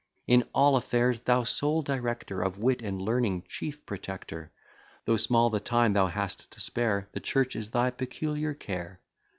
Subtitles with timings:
[0.25, 4.49] In all affairs thou sole director; Of wit and learning chief protector,
[5.05, 8.99] Though small the time thou hast to spare, The church is thy peculiar care.